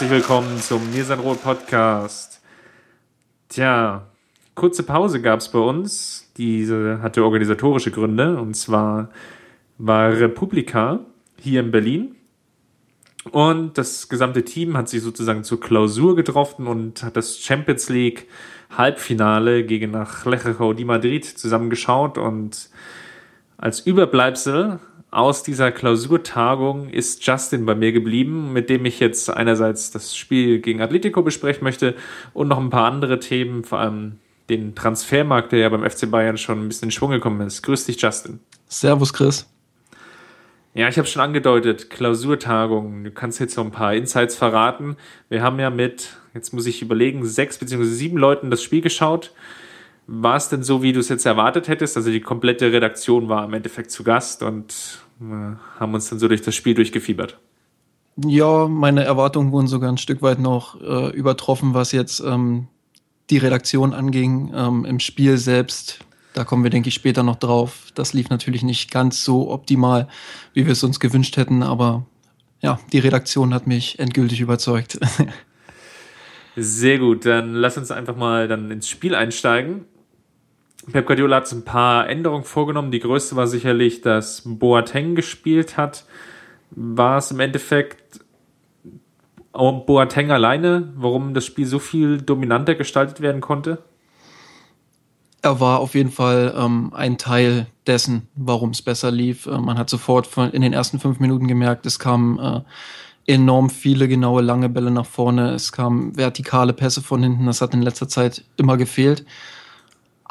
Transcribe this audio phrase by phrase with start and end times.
[0.00, 2.40] Herzlich willkommen zum Mirsanrot Podcast.
[3.50, 4.06] Tja,
[4.54, 6.32] kurze Pause gab es bei uns.
[6.38, 8.40] Diese hatte organisatorische Gründe.
[8.40, 9.10] Und zwar
[9.76, 11.00] war Republika
[11.38, 12.16] hier in Berlin.
[13.30, 18.26] Und das gesamte Team hat sich sozusagen zur Klausur getroffen und hat das Champions League
[18.70, 22.16] Halbfinale gegen Atletico di Madrid zusammengeschaut.
[22.16, 22.70] Und
[23.58, 29.90] als Überbleibsel aus dieser Klausurtagung ist Justin bei mir geblieben, mit dem ich jetzt einerseits
[29.90, 31.96] das Spiel gegen Atletico besprechen möchte
[32.32, 34.18] und noch ein paar andere Themen, vor allem
[34.48, 37.62] den Transfermarkt, der ja beim FC Bayern schon ein bisschen in Schwung gekommen ist.
[37.62, 38.40] Grüß dich, Justin.
[38.68, 39.46] Servus, Chris.
[40.74, 43.02] Ja, ich habe schon angedeutet, Klausurtagung.
[43.02, 44.96] Du kannst jetzt so ein paar Insights verraten.
[45.28, 49.32] Wir haben ja mit, jetzt muss ich überlegen, sechs beziehungsweise sieben Leuten das Spiel geschaut.
[50.06, 51.96] War es denn so, wie du es jetzt erwartet hättest?
[51.96, 56.42] Also die komplette Redaktion war im Endeffekt zu Gast und haben uns dann so durch
[56.42, 57.38] das Spiel durchgefiebert.
[58.16, 62.68] Ja, meine Erwartungen wurden sogar ein Stück weit noch äh, übertroffen, was jetzt ähm,
[63.30, 64.52] die Redaktion anging.
[64.54, 66.00] Ähm, Im Spiel selbst,
[66.34, 67.92] da kommen wir, denke ich, später noch drauf.
[67.94, 70.08] Das lief natürlich nicht ganz so optimal,
[70.52, 72.04] wie wir es uns gewünscht hätten, aber
[72.60, 74.98] ja, die Redaktion hat mich endgültig überzeugt.
[76.56, 79.86] Sehr gut, dann lass uns einfach mal dann ins Spiel einsteigen.
[80.92, 82.90] Pep Guardiola hat ein paar Änderungen vorgenommen.
[82.90, 86.04] Die größte war sicherlich, dass Boateng gespielt hat.
[86.70, 88.20] War es im Endeffekt
[89.52, 93.82] Boateng alleine, warum das Spiel so viel dominanter gestaltet werden konnte?
[95.42, 99.46] Er war auf jeden Fall ähm, ein Teil dessen, warum es besser lief.
[99.46, 102.60] Äh, man hat sofort von, in den ersten fünf Minuten gemerkt, es kamen äh,
[103.26, 105.52] enorm viele genaue lange Bälle nach vorne.
[105.52, 107.46] Es kamen vertikale Pässe von hinten.
[107.46, 109.24] Das hat in letzter Zeit immer gefehlt.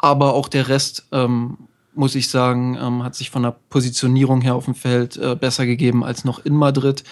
[0.02, 1.58] Aber auch der Rest, ähm,
[1.94, 5.66] muss ich sagen, ähm, hat sich von der Positionierung her auf dem Feld äh, besser
[5.66, 7.04] gegeben als noch in Madrid.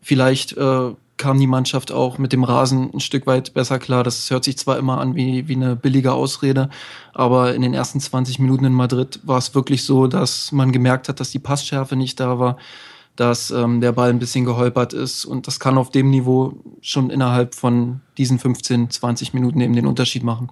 [0.00, 4.04] Vielleicht äh, kam die Mannschaft auch mit dem Rasen ein Stück weit besser klar.
[4.04, 6.70] Das hört sich zwar immer an wie, wie eine billige Ausrede,
[7.12, 11.08] aber in den ersten 20 Minuten in Madrid war es wirklich so, dass man gemerkt
[11.08, 12.56] hat, dass die Passschärfe nicht da war,
[13.16, 17.10] dass ähm, der Ball ein bisschen geholpert ist und das kann auf dem Niveau schon
[17.10, 20.50] innerhalb von diesen 15, 20 Minuten eben den Unterschied machen.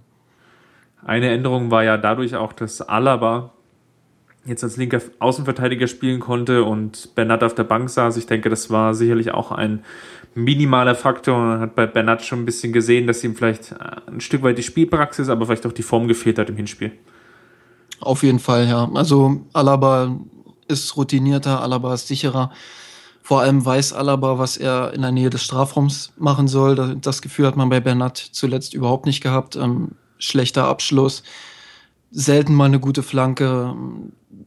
[1.04, 3.52] Eine Änderung war ja dadurch auch, dass Alaba
[4.44, 8.16] jetzt als linker Außenverteidiger spielen konnte und Bernat auf der Bank saß.
[8.16, 9.84] Ich denke, das war sicherlich auch ein
[10.34, 11.38] minimaler Faktor.
[11.38, 13.74] Man hat bei Bernat schon ein bisschen gesehen, dass ihm vielleicht
[14.06, 16.92] ein Stück weit die Spielpraxis, aber vielleicht auch die Form gefehlt hat im Hinspiel.
[18.00, 18.88] Auf jeden Fall, ja.
[18.94, 20.16] Also Alaba
[20.68, 22.50] ist routinierter, Alaba ist sicherer.
[23.22, 26.96] Vor allem weiß Alaba, was er in der Nähe des Strafraums machen soll.
[27.00, 29.58] Das Gefühl hat man bei Bernat zuletzt überhaupt nicht gehabt.
[30.18, 31.22] Schlechter Abschluss,
[32.10, 33.74] selten mal eine gute Flanke.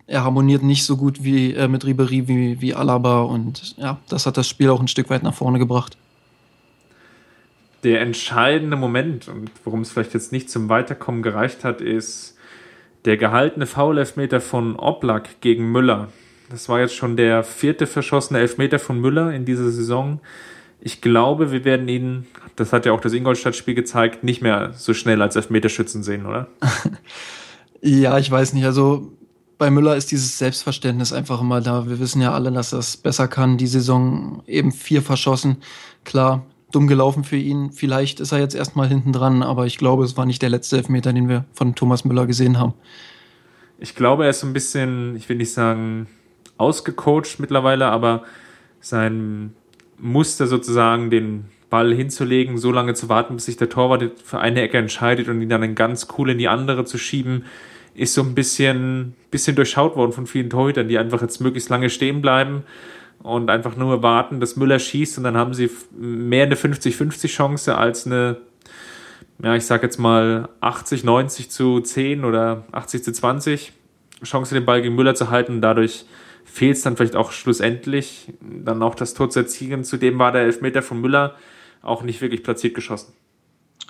[0.07, 4.25] Er harmoniert nicht so gut wie äh, mit Ribery wie, wie Alaba und ja, das
[4.25, 5.97] hat das Spiel auch ein Stück weit nach vorne gebracht.
[7.83, 12.35] Der entscheidende Moment und worum es vielleicht jetzt nicht zum Weiterkommen gereicht hat, ist
[13.05, 16.09] der gehaltene Foul-Elfmeter von Oblak gegen Müller.
[16.49, 20.19] Das war jetzt schon der vierte verschossene Elfmeter von Müller in dieser Saison
[20.81, 24.93] ich glaube, wir werden ihn, das hat ja auch das Ingolstadt-Spiel gezeigt, nicht mehr so
[24.93, 26.47] schnell als Elfmeterschützen sehen, oder?
[27.81, 28.65] ja, ich weiß nicht.
[28.65, 29.11] Also
[29.57, 31.87] bei Müller ist dieses Selbstverständnis einfach immer da.
[31.87, 33.57] Wir wissen ja alle, dass er es besser kann.
[33.57, 35.57] Die Saison eben vier verschossen.
[36.05, 37.71] Klar, dumm gelaufen für ihn.
[37.73, 40.77] Vielleicht ist er jetzt erstmal hinten dran, aber ich glaube, es war nicht der letzte
[40.77, 42.73] Elfmeter, den wir von Thomas Müller gesehen haben.
[43.79, 46.07] Ich glaube, er ist so ein bisschen, ich will nicht sagen,
[46.57, 48.23] ausgecoacht mittlerweile, aber
[48.79, 49.53] sein
[49.99, 54.61] Muster sozusagen, den Ball hinzulegen, so lange zu warten, bis sich der Torwart für eine
[54.61, 57.45] Ecke entscheidet und ihn dann ganz cool in die andere zu schieben,
[57.93, 61.89] ist so ein bisschen, bisschen durchschaut worden von vielen Torhütern, die einfach jetzt möglichst lange
[61.89, 62.63] stehen bleiben
[63.21, 67.77] und einfach nur warten, dass Müller schießt und dann haben sie mehr eine 50-50 Chance
[67.77, 68.37] als eine,
[69.43, 73.73] ja, ich sag jetzt mal 80, 90 zu 10 oder 80 zu 20
[74.23, 76.05] Chance, den Ball gegen Müller zu halten und dadurch
[76.51, 79.83] fehlt es dann vielleicht auch schlussendlich, dann auch das Tor zu erzielen.
[79.83, 81.35] Zudem war der Elfmeter von Müller
[81.81, 83.13] auch nicht wirklich platziert geschossen.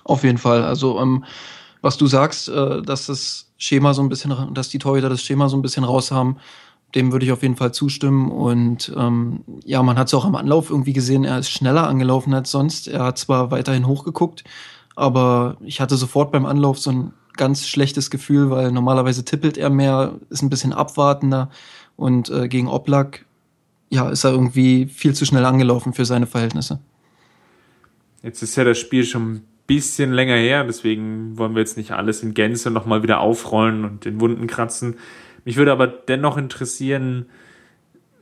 [0.04, 0.64] Auf jeden Fall.
[0.64, 1.24] Also, ähm,
[1.82, 5.50] was du sagst, äh, dass das Schema so ein bisschen, dass die Torhüter das Schema
[5.50, 6.38] so ein bisschen raus haben,
[6.96, 8.32] dem würde ich auf jeden Fall zustimmen.
[8.32, 12.34] Und ähm, ja, man hat es auch am Anlauf irgendwie gesehen, er ist schneller angelaufen
[12.34, 12.88] als sonst.
[12.88, 14.44] Er hat zwar weiterhin hochgeguckt,
[14.96, 19.70] Aber ich hatte sofort beim Anlauf so ein ganz schlechtes Gefühl, weil normalerweise tippelt er
[19.70, 21.50] mehr, ist ein bisschen abwartender
[22.00, 23.26] und äh, gegen Oblak
[23.90, 26.80] ja, ist er irgendwie viel zu schnell angelaufen für seine Verhältnisse.
[28.24, 31.92] Jetzt ist ja das Spiel schon ein bisschen länger her, deswegen wollen wir jetzt nicht
[31.92, 34.96] alles in Gänze nochmal wieder aufrollen und den Wunden kratzen.
[35.44, 37.26] Mich würde aber dennoch interessieren,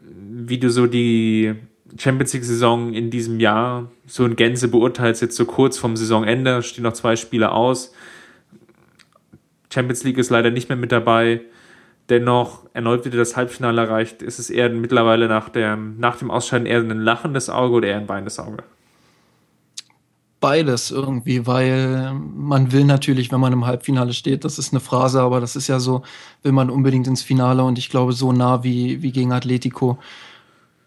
[0.01, 1.53] wie du so die
[1.97, 6.83] Champions League-Saison in diesem Jahr so in Gänze beurteilst, jetzt so kurz vom Saisonende, stehen
[6.83, 7.93] noch zwei Spiele aus.
[9.71, 11.41] Champions League ist leider nicht mehr mit dabei.
[12.09, 14.21] Dennoch erneut wieder das Halbfinale erreicht.
[14.21, 17.97] Ist es eher mittlerweile nach, der, nach dem Ausscheiden eher ein lachendes Auge oder eher
[17.97, 18.63] ein weinendes Auge?
[20.39, 25.19] Beides irgendwie, weil man will natürlich, wenn man im Halbfinale steht, das ist eine Phrase,
[25.19, 26.03] aber das ist ja so,
[26.43, 29.97] will man unbedingt ins Finale und ich glaube, so nah wie, wie gegen Atletico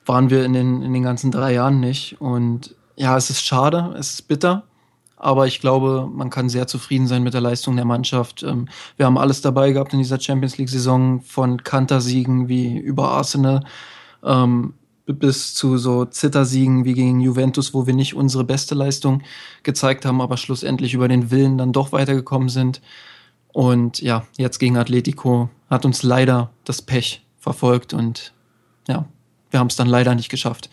[0.07, 2.21] waren wir in den, in den ganzen drei Jahren nicht.
[2.21, 4.63] Und ja, es ist schade, es ist bitter,
[5.21, 8.43] aber ich glaube, man kann sehr zufrieden sein mit der Leistung der Mannschaft.
[8.43, 13.65] Ähm, wir haben alles dabei gehabt in dieser Champions League-Saison, von Kantersiegen wie über Arsenal
[14.25, 14.75] ähm,
[15.07, 19.23] bis zu so Zittersiegen wie gegen Juventus, wo wir nicht unsere beste Leistung
[19.63, 22.81] gezeigt haben, aber schlussendlich über den Willen dann doch weitergekommen sind.
[23.53, 28.33] Und ja, jetzt gegen Atletico hat uns leider das Pech verfolgt und
[28.89, 29.05] ja,
[29.51, 30.71] wir haben es dann leider nicht geschafft.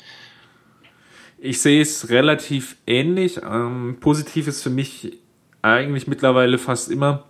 [1.39, 3.39] Ich sehe es relativ ähnlich.
[3.43, 5.19] Ähm, positiv ist für mich
[5.61, 7.25] eigentlich mittlerweile fast immer,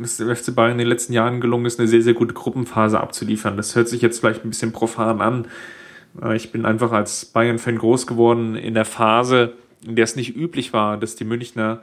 [0.00, 2.98] dass der FC Bayern in den letzten Jahren gelungen ist, eine sehr, sehr gute Gruppenphase
[2.98, 3.56] abzuliefern.
[3.56, 5.46] Das hört sich jetzt vielleicht ein bisschen profan an.
[6.22, 9.52] Äh, ich bin einfach als Bayern-Fan groß geworden in der Phase,
[9.86, 11.82] in der es nicht üblich war, dass die Münchner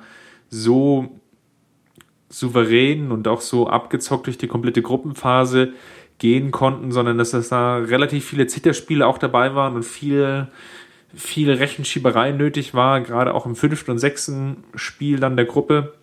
[0.50, 1.19] so
[2.29, 5.74] souverän und auch so abgezockt durch die komplette Gruppenphase
[6.18, 10.47] gehen konnten, sondern dass es da relativ viele Zitterspiele auch dabei waren und viel
[11.17, 15.93] viel Rechenschieberei nötig war, gerade auch im fünften und sechsten Spiel dann der Gruppe,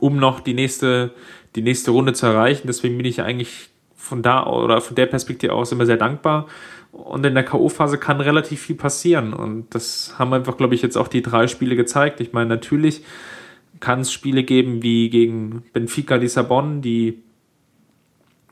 [0.00, 1.12] um noch die nächste,
[1.54, 2.66] die nächste Runde zu erreichen.
[2.66, 6.46] Deswegen bin ich eigentlich von da oder von der Perspektive aus immer sehr dankbar.
[6.92, 9.34] Und in der K.O.-Phase kann relativ viel passieren.
[9.34, 12.20] Und das haben einfach, glaube ich, jetzt auch die drei Spiele gezeigt.
[12.20, 13.04] Ich meine, natürlich
[13.80, 17.22] kann es Spiele geben wie gegen Benfica Lissabon, die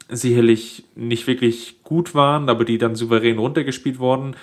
[0.09, 4.35] sicherlich nicht wirklich gut waren, aber die dann souverän runtergespielt wurden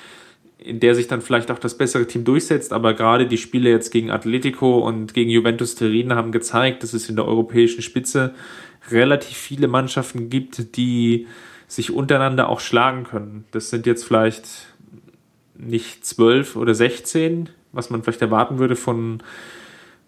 [0.60, 3.92] in der sich dann vielleicht auch das bessere Team durchsetzt, aber gerade die Spiele jetzt
[3.92, 8.34] gegen Atletico und gegen Juventus Turin haben gezeigt, dass es in der europäischen Spitze
[8.90, 11.28] relativ viele Mannschaften gibt, die
[11.68, 13.44] sich untereinander auch schlagen können.
[13.52, 14.48] Das sind jetzt vielleicht
[15.56, 19.22] nicht zwölf oder sechzehn, was man vielleicht erwarten würde von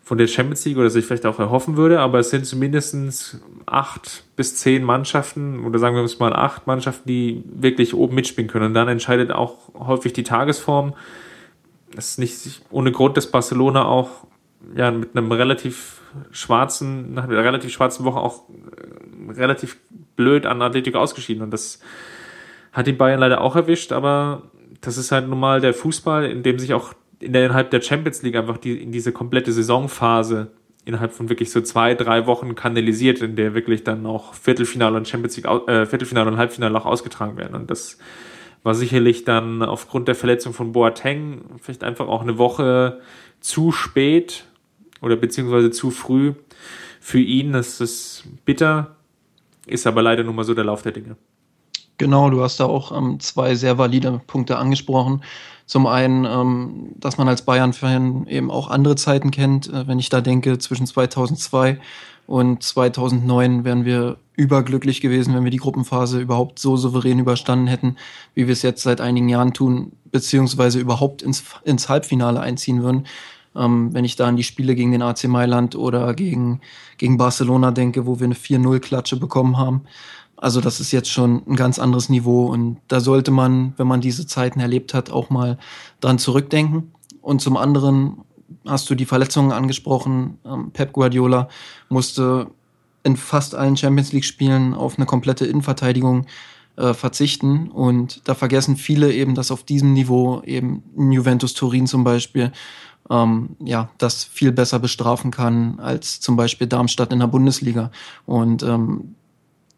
[0.09, 4.23] von der Champions League oder sich vielleicht auch erhoffen würde, aber es sind zumindest acht
[4.35, 8.65] bis zehn Mannschaften oder sagen wir es mal acht Mannschaften, die wirklich oben mitspielen können.
[8.65, 10.95] Und dann entscheidet auch häufig die Tagesform.
[11.95, 14.25] Es ist nicht ohne Grund, dass Barcelona auch
[14.75, 16.01] ja, mit einem relativ
[16.31, 19.77] schwarzen, nach einer relativ schwarzen Woche auch äh, relativ
[20.15, 21.43] blöd an Athletik ausgeschieden.
[21.43, 21.81] Und das
[22.71, 24.41] hat die Bayern leider auch erwischt, aber
[24.81, 28.35] das ist halt nun mal der Fußball, in dem sich auch innerhalb der Champions League
[28.35, 30.51] einfach die, in diese komplette Saisonphase
[30.85, 35.07] innerhalb von wirklich so zwei, drei Wochen kanalisiert, in der wirklich dann auch Viertelfinale und
[35.07, 37.55] Champions League, äh, Viertelfinale und Halbfinale auch ausgetragen werden.
[37.55, 37.99] Und das
[38.63, 43.01] war sicherlich dann aufgrund der Verletzung von Boateng vielleicht einfach auch eine Woche
[43.39, 44.45] zu spät
[45.01, 46.33] oder beziehungsweise zu früh
[46.99, 47.53] für ihn.
[47.53, 48.95] Das ist bitter,
[49.65, 51.15] ist aber leider nun mal so der Lauf der Dinge.
[51.99, 55.21] Genau, du hast da auch ähm, zwei sehr valide Punkte angesprochen.
[55.65, 59.67] Zum einen, ähm, dass man als Bayern-Fan eben auch andere Zeiten kennt.
[59.67, 61.77] Äh, wenn ich da denke, zwischen 2002
[62.25, 67.97] und 2009 wären wir überglücklich gewesen, wenn wir die Gruppenphase überhaupt so souverän überstanden hätten,
[68.33, 73.07] wie wir es jetzt seit einigen Jahren tun, beziehungsweise überhaupt ins, ins Halbfinale einziehen würden.
[73.57, 76.61] Ähm, wenn ich da an die Spiele gegen den AC Mailand oder gegen,
[76.97, 79.81] gegen Barcelona denke, wo wir eine 4-0-Klatsche bekommen haben.
[80.41, 83.99] Also das ist jetzt schon ein ganz anderes Niveau und da sollte man, wenn man
[83.99, 85.57] diese Zeiten erlebt hat, auch mal
[85.99, 86.93] dran zurückdenken.
[87.21, 88.21] Und zum anderen
[88.65, 90.37] hast du die Verletzungen angesprochen.
[90.45, 91.49] Ähm, Pep Guardiola
[91.89, 92.47] musste
[93.03, 96.25] in fast allen Champions League Spielen auf eine komplette Innenverteidigung
[96.77, 102.05] äh, verzichten und da vergessen viele eben, dass auf diesem Niveau eben Juventus Turin zum
[102.05, 102.53] Beispiel
[103.09, 107.91] ähm, ja, das viel besser bestrafen kann als zum Beispiel Darmstadt in der Bundesliga.
[108.25, 109.15] Und ähm,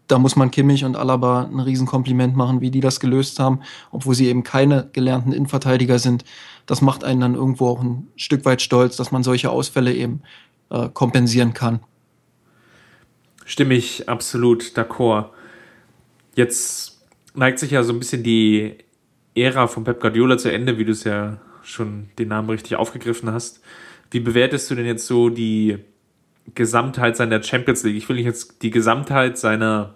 [0.07, 4.15] da muss man Kimmich und Alaba ein Riesenkompliment machen, wie die das gelöst haben, obwohl
[4.15, 6.25] sie eben keine gelernten Innenverteidiger sind.
[6.65, 10.21] Das macht einen dann irgendwo auch ein Stück weit stolz, dass man solche Ausfälle eben
[10.69, 11.79] äh, kompensieren kann.
[13.45, 15.29] Stimme ich absolut d'accord.
[16.35, 17.01] Jetzt
[17.33, 18.77] neigt sich ja so ein bisschen die
[19.35, 23.31] Ära von Pep Guardiola zu Ende, wie du es ja schon den Namen richtig aufgegriffen
[23.31, 23.61] hast.
[24.09, 25.77] Wie bewertest du denn jetzt so die
[26.53, 27.95] Gesamtheit seiner Champions League.
[27.95, 29.95] Ich will nicht jetzt die Gesamtheit seiner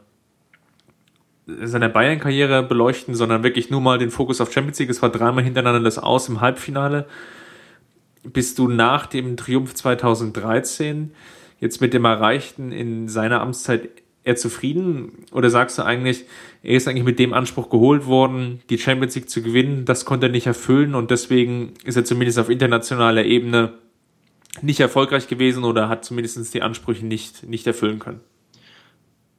[1.48, 4.90] seiner Bayern-Karriere beleuchten, sondern wirklich nur mal den Fokus auf Champions League.
[4.90, 7.08] Es war dreimal hintereinander das Aus im Halbfinale.
[8.24, 11.12] Bist du nach dem Triumph 2013
[11.60, 13.90] jetzt mit dem Erreichten in seiner Amtszeit
[14.24, 15.26] eher zufrieden?
[15.32, 16.26] Oder sagst du eigentlich,
[16.64, 20.26] er ist eigentlich mit dem Anspruch geholt worden, die Champions League zu gewinnen, das konnte
[20.26, 23.74] er nicht erfüllen und deswegen ist er zumindest auf internationaler Ebene
[24.62, 28.22] nicht erfolgreich gewesen oder hat zumindest die Ansprüche nicht, nicht erfüllen können?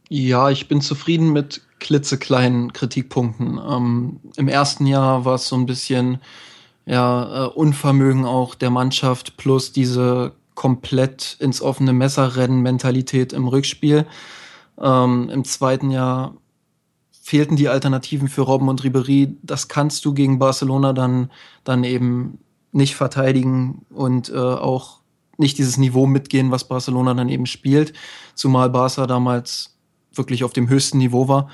[0.09, 3.59] Ja, ich bin zufrieden mit klitzekleinen Kritikpunkten.
[3.59, 6.19] Ähm, Im ersten Jahr war es so ein bisschen
[6.85, 13.49] ja, äh, Unvermögen auch der Mannschaft plus diese komplett ins offene Messer rennen Mentalität im
[13.49, 14.07] Rückspiel.
[14.81, 16.37] Ähm, Im zweiten Jahr
[17.23, 19.37] fehlten die Alternativen für Robben und Ribery.
[19.43, 21.33] Das kannst du gegen Barcelona dann,
[21.65, 22.39] dann eben
[22.71, 25.01] nicht verteidigen und äh, auch
[25.37, 27.93] nicht dieses Niveau mitgehen, was Barcelona dann eben spielt.
[28.35, 29.77] Zumal Barca damals
[30.13, 31.51] wirklich auf dem höchsten Niveau war,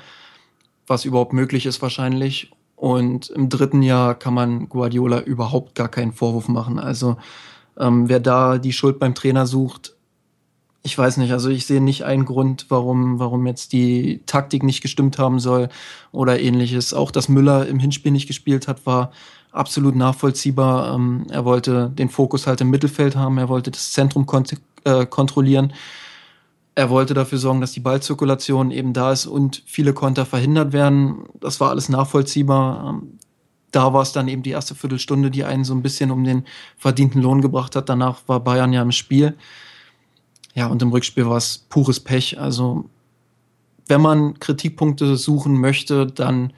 [0.87, 2.51] was überhaupt möglich ist wahrscheinlich.
[2.75, 6.79] Und im dritten Jahr kann man Guardiola überhaupt gar keinen Vorwurf machen.
[6.79, 7.17] Also
[7.77, 9.95] ähm, wer da die Schuld beim Trainer sucht,
[10.85, 14.81] ich weiß nicht, also ich sehe nicht einen Grund, warum, warum jetzt die Taktik nicht
[14.81, 15.69] gestimmt haben soll
[16.11, 16.93] oder ähnliches.
[16.93, 19.11] Auch dass Müller im Hinspiel nicht gespielt hat, war
[19.53, 20.93] absolut nachvollziehbar.
[20.93, 25.05] Ähm, er wollte den Fokus halt im Mittelfeld haben, er wollte das Zentrum kont äh,
[25.05, 25.73] kontrollieren.
[26.75, 31.25] Er wollte dafür sorgen, dass die Ballzirkulation eben da ist und viele Konter verhindert werden.
[31.39, 32.89] Das war alles nachvollziehbar.
[32.89, 33.19] Ähm,
[33.71, 36.45] da war es dann eben die erste Viertelstunde, die einen so ein bisschen um den
[36.77, 37.89] verdienten Lohn gebracht hat.
[37.89, 39.35] Danach war Bayern ja im Spiel.
[40.55, 42.39] Ja, und im Rückspiel war es pures Pech.
[42.39, 42.85] Also,
[43.87, 46.53] wenn man Kritikpunkte suchen möchte, dann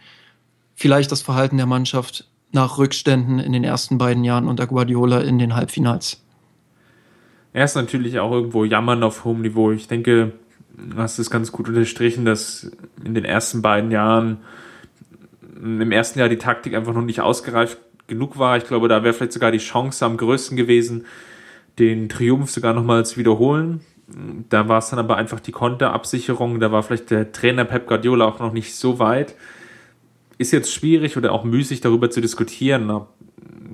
[0.75, 5.37] vielleicht das Verhalten der Mannschaft nach Rückständen in den ersten beiden Jahren unter Guardiola in
[5.37, 6.23] den Halbfinals.
[7.53, 9.71] Er ist natürlich auch irgendwo jammern auf hohem Niveau.
[9.71, 10.33] Ich denke,
[10.75, 12.71] du hast es ganz gut unterstrichen, dass
[13.03, 14.39] in den ersten beiden Jahren,
[15.61, 18.57] im ersten Jahr die Taktik einfach noch nicht ausgereift genug war.
[18.57, 21.05] Ich glaube, da wäre vielleicht sogar die Chance am größten gewesen,
[21.79, 23.81] den Triumph sogar nochmal zu wiederholen.
[24.49, 26.59] Da war es dann aber einfach die Konterabsicherung.
[26.59, 29.35] Da war vielleicht der Trainer Pep Guardiola auch noch nicht so weit.
[30.37, 33.13] Ist jetzt schwierig oder auch müßig darüber zu diskutieren, ob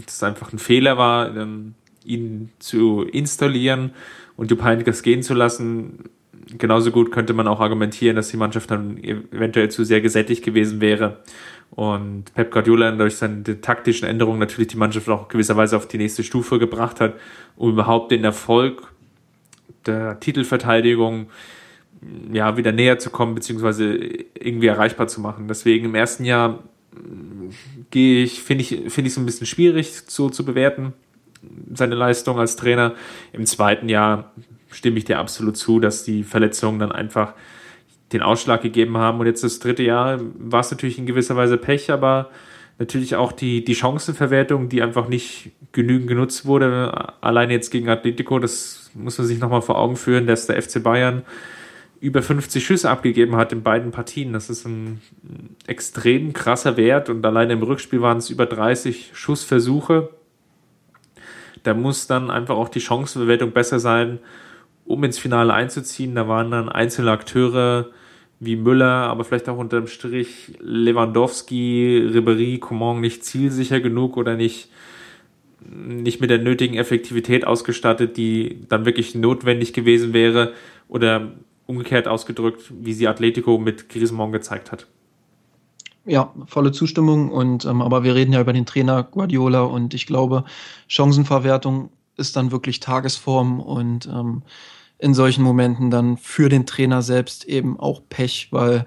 [0.05, 1.33] das einfach ein Fehler war
[2.03, 3.91] ihn zu installieren
[4.35, 6.09] und Jupp Heynckes gehen zu lassen.
[6.57, 10.81] Genauso gut könnte man auch argumentieren, dass die Mannschaft dann eventuell zu sehr gesättigt gewesen
[10.81, 11.19] wäre
[11.69, 16.23] und Pep Guardiola durch seine taktischen Änderungen natürlich die Mannschaft auch gewisserweise auf die nächste
[16.23, 17.13] Stufe gebracht hat,
[17.55, 18.91] um überhaupt den Erfolg
[19.85, 21.27] der Titelverteidigung
[22.31, 25.47] ja wieder näher zu kommen beziehungsweise irgendwie erreichbar zu machen.
[25.47, 26.63] Deswegen im ersten Jahr
[27.89, 30.93] gehe ich finde ich finde ich es ein bisschen schwierig so zu bewerten
[31.73, 32.93] seine Leistung als Trainer.
[33.33, 34.31] Im zweiten Jahr
[34.71, 37.33] stimme ich dir absolut zu, dass die Verletzungen dann einfach
[38.13, 39.19] den Ausschlag gegeben haben.
[39.19, 42.29] Und jetzt das dritte Jahr war es natürlich in gewisser Weise Pech, aber
[42.77, 47.13] natürlich auch die, die Chancenverwertung, die einfach nicht genügend genutzt wurde.
[47.21, 50.83] Alleine jetzt gegen Atletico, das muss man sich nochmal vor Augen führen, dass der FC
[50.83, 51.23] Bayern
[52.01, 54.33] über 50 Schüsse abgegeben hat in beiden Partien.
[54.33, 54.99] Das ist ein
[55.67, 60.09] extrem krasser Wert und alleine im Rückspiel waren es über 30 Schussversuche.
[61.61, 64.17] Da muss dann einfach auch die Chancenbewertung besser sein,
[64.83, 66.15] um ins Finale einzuziehen.
[66.15, 67.91] Da waren dann einzelne Akteure
[68.39, 74.71] wie Müller, aber vielleicht auch unterm Strich Lewandowski, Ribery, Coman nicht zielsicher genug oder nicht,
[75.59, 80.53] nicht mit der nötigen Effektivität ausgestattet, die dann wirklich notwendig gewesen wäre
[80.87, 81.33] oder
[81.67, 84.87] umgekehrt ausgedrückt, wie sie Atletico mit Griezmann gezeigt hat.
[86.05, 87.31] Ja, volle Zustimmung.
[87.31, 90.43] Und ähm, aber wir reden ja über den Trainer Guardiola und ich glaube,
[90.87, 94.43] Chancenverwertung ist dann wirklich Tagesform und ähm,
[94.97, 98.85] in solchen Momenten dann für den Trainer selbst eben auch Pech, weil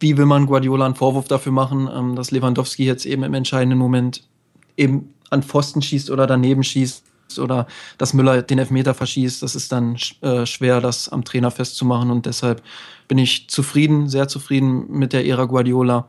[0.00, 3.78] wie will man Guardiola einen Vorwurf dafür machen, ähm, dass Lewandowski jetzt eben im entscheidenden
[3.78, 4.28] Moment
[4.76, 7.04] eben an Pfosten schießt oder daneben schießt
[7.38, 7.66] oder
[7.98, 12.10] dass Müller den Elfmeter verschießt, das ist dann äh, schwer, das am Trainer festzumachen.
[12.10, 12.62] Und deshalb
[13.08, 16.08] bin ich zufrieden, sehr zufrieden mit der Ära Guardiola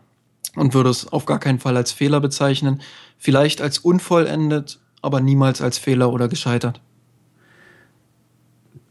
[0.55, 2.81] und würde es auf gar keinen Fall als Fehler bezeichnen.
[3.17, 6.81] Vielleicht als unvollendet, aber niemals als Fehler oder gescheitert.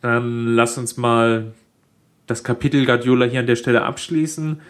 [0.01, 1.55] Dann lass uns mal
[2.27, 4.61] das Kapitel Guardiola hier an der Stelle abschließen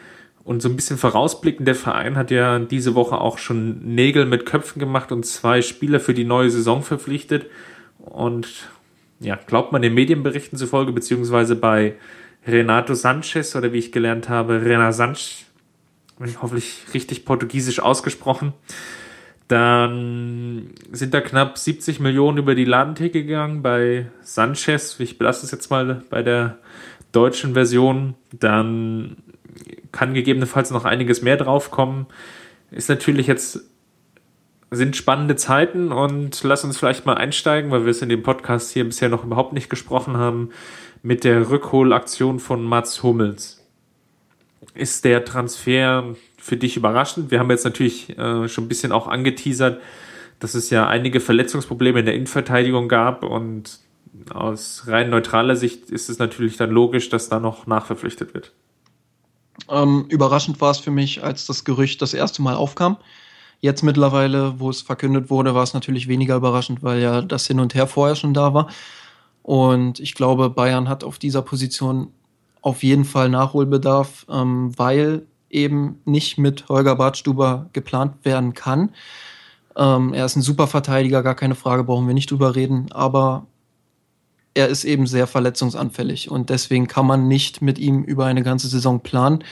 [0.44, 1.64] und so ein bisschen vorausblicken.
[1.64, 6.00] Der Verein hat ja diese Woche auch schon Nägel mit Köpfen gemacht und zwei Spieler
[6.00, 7.46] für die neue Saison verpflichtet.
[7.98, 8.68] Und
[9.20, 11.94] ja, glaubt man den Medienberichten zufolge, beziehungsweise bei
[12.46, 15.46] Renato Sanchez oder wie ich gelernt habe, Rena Sanchez,
[16.42, 18.52] hoffentlich richtig portugiesisch ausgesprochen.
[19.48, 24.98] Dann sind da knapp 70 Millionen über die Ladentheke gegangen bei Sanchez.
[25.00, 26.58] Ich belasse es jetzt mal bei der
[27.12, 28.14] deutschen Version.
[28.32, 29.16] Dann
[29.94, 32.06] kann gegebenenfalls noch einiges mehr draufkommen.
[32.70, 33.60] Ist natürlich jetzt
[34.70, 38.72] sind spannende Zeiten und lass uns vielleicht mal einsteigen, weil wir es in dem Podcast
[38.72, 40.50] hier bisher noch überhaupt nicht gesprochen haben,
[41.02, 43.64] mit der Rückholaktion von Mats Hummels.
[44.74, 47.30] Ist der Transfer für dich überraschend?
[47.30, 49.80] Wir haben jetzt natürlich äh, schon ein bisschen auch angeteasert,
[50.40, 53.78] dass es ja einige Verletzungsprobleme in der Innenverteidigung gab und
[54.30, 58.52] aus rein neutraler Sicht ist es natürlich dann logisch, dass da noch nachverpflichtet wird.
[59.68, 62.96] Ähm, überraschend war es für mich, als das Gerücht das erste Mal aufkam.
[63.60, 67.60] Jetzt mittlerweile, wo es verkündet wurde, war es natürlich weniger überraschend, weil ja das Hin
[67.60, 68.68] und Her vorher schon da war.
[69.42, 72.08] Und ich glaube, Bayern hat auf dieser Position
[72.62, 78.90] auf jeden Fall Nachholbedarf, ähm, weil eben nicht mit Holger Bartstuber geplant werden kann.
[79.76, 83.46] Ähm, er ist ein super Verteidiger, gar keine Frage, brauchen wir nicht drüber reden, aber
[84.54, 88.68] er ist eben sehr verletzungsanfällig und deswegen kann man nicht mit ihm über eine ganze
[88.68, 89.42] Saison planen.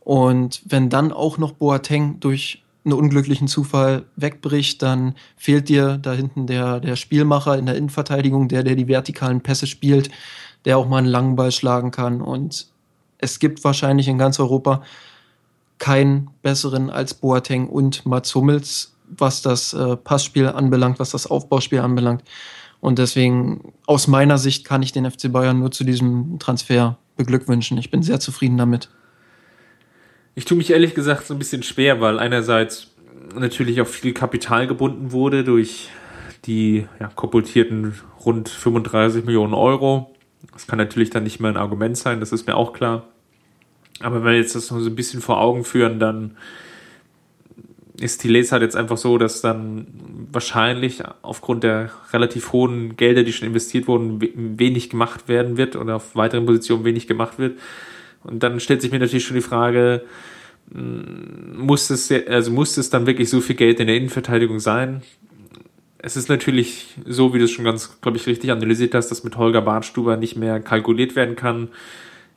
[0.00, 6.12] Und wenn dann auch noch Boateng durch einen unglücklichen Zufall wegbricht, dann fehlt dir da
[6.12, 10.10] hinten der, der Spielmacher in der Innenverteidigung, der, der die vertikalen Pässe spielt,
[10.64, 12.22] der auch mal einen langen Ball schlagen kann.
[12.22, 12.68] Und
[13.18, 14.82] es gibt wahrscheinlich in ganz Europa
[15.78, 21.80] keinen besseren als Boateng und Mats Hummels, was das äh, Passspiel anbelangt, was das Aufbauspiel
[21.80, 22.22] anbelangt.
[22.80, 27.78] Und deswegen, aus meiner Sicht, kann ich den FC Bayern nur zu diesem Transfer beglückwünschen.
[27.78, 28.88] Ich bin sehr zufrieden damit.
[30.34, 32.92] Ich tue mich ehrlich gesagt so ein bisschen schwer, weil einerseits
[33.34, 35.88] natürlich auch viel Kapital gebunden wurde durch
[36.44, 37.94] die ja, kopultierten
[38.24, 40.14] rund 35 Millionen Euro.
[40.52, 43.08] Das kann natürlich dann nicht mehr ein Argument sein, das ist mir auch klar.
[44.00, 46.36] Aber wenn wir jetzt das noch so ein bisschen vor Augen führen, dann
[48.00, 49.86] ist die Lesart jetzt einfach so, dass dann
[50.30, 54.20] wahrscheinlich aufgrund der relativ hohen Gelder, die schon investiert wurden,
[54.58, 57.58] wenig gemacht werden wird oder auf weiteren Positionen wenig gemacht wird.
[58.22, 60.02] Und dann stellt sich mir natürlich schon die Frage,
[60.70, 65.02] mm, muss es, also muss es dann wirklich so viel Geld in der Innenverteidigung sein?
[65.98, 69.24] Es ist natürlich so, wie du es schon ganz, glaube ich, richtig analysiert hast, dass
[69.24, 71.68] mit Holger Bartstuber nicht mehr kalkuliert werden kann.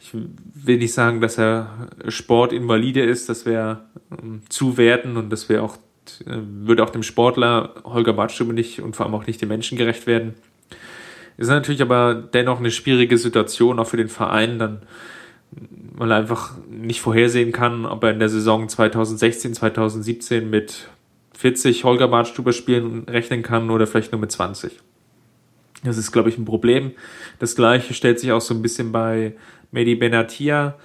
[0.04, 5.48] Ich will nicht sagen, dass er Sportinvalide ist, das wäre ähm, zu werten und das
[5.48, 5.78] wäre auch,
[6.26, 9.78] äh, würde auch dem Sportler Holger Bartstuber nicht und vor allem auch nicht dem Menschen
[9.78, 10.34] gerecht werden.
[11.38, 14.82] Ist natürlich aber dennoch eine schwierige Situation, auch für den Verein, dann
[15.94, 20.90] weil er einfach nicht vorhersehen kann, ob er in der Saison 2016, 2017 mit
[21.38, 24.80] 40 Holger Bartstuber Spielen rechnen kann oder vielleicht nur mit 20.
[25.84, 26.92] Das ist, glaube ich, ein Problem.
[27.40, 29.34] Das gleiche stellt sich auch so ein bisschen bei
[29.72, 30.76] Mehdi Benatia,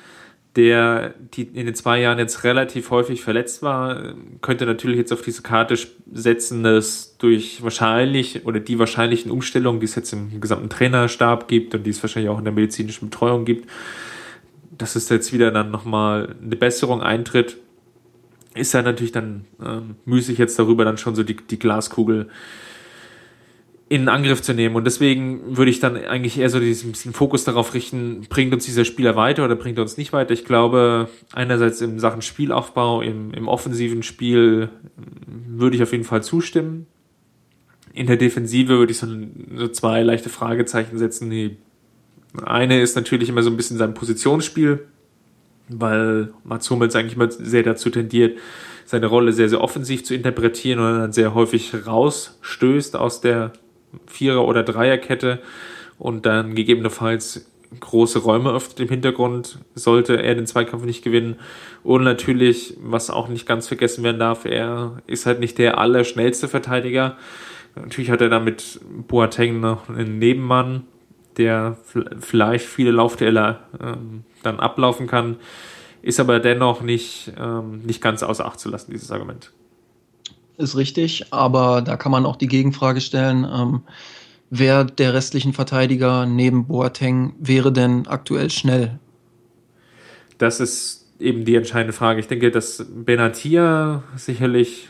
[0.57, 5.21] der die in den zwei Jahren jetzt relativ häufig verletzt war, könnte natürlich jetzt auf
[5.21, 5.77] diese Karte
[6.11, 11.75] setzen, dass durch wahrscheinlich oder die wahrscheinlichen Umstellungen, die es jetzt im gesamten Trainerstab gibt
[11.75, 13.69] und die es wahrscheinlich auch in der medizinischen Betreuung gibt,
[14.79, 17.59] dass es jetzt wieder dann nochmal eine Besserung eintritt,
[18.55, 22.31] ist ja natürlich dann ähm, müßig jetzt darüber dann schon so die, die Glaskugel
[23.89, 24.75] in Angriff zu nehmen.
[24.75, 28.85] Und deswegen würde ich dann eigentlich eher so diesen Fokus darauf richten, bringt uns dieser
[28.85, 30.33] Spieler weiter oder bringt er uns nicht weiter.
[30.33, 36.05] Ich glaube, einerseits in Sachen Spielaufbau, im, im offensiven Spiel ähm, würde ich auf jeden
[36.05, 36.87] Fall zustimmen.
[37.93, 39.07] In der Defensive würde ich so,
[39.55, 41.57] so zwei leichte Fragezeichen setzen, die
[42.45, 44.85] eine ist natürlich immer so ein bisschen sein Positionsspiel,
[45.69, 48.39] weil Mats Hummels eigentlich immer sehr dazu tendiert,
[48.85, 53.53] seine Rolle sehr, sehr offensiv zu interpretieren und dann sehr häufig rausstößt aus der
[54.07, 55.41] Vierer- oder Dreierkette
[55.99, 61.37] und dann gegebenenfalls große Räume öffnet im Hintergrund, sollte er den Zweikampf nicht gewinnen.
[61.83, 66.49] Und natürlich, was auch nicht ganz vergessen werden darf, er ist halt nicht der allerschnellste
[66.49, 67.17] Verteidiger.
[67.75, 70.85] Natürlich hat er damit Boateng noch einen Nebenmann,
[71.37, 71.77] der
[72.21, 75.37] vielleicht viele Laufduelle ähm, dann ablaufen kann,
[76.01, 79.53] ist aber dennoch nicht, ähm, nicht ganz außer Acht zu lassen, dieses Argument.
[80.59, 83.83] Ist richtig, aber da kann man auch die Gegenfrage stellen, ähm,
[84.49, 88.99] wer der restlichen Verteidiger neben Boateng wäre denn aktuell schnell?
[90.39, 92.21] Das ist eben die entscheidende Frage.
[92.21, 94.89] Ich denke, dass Benatia sicherlich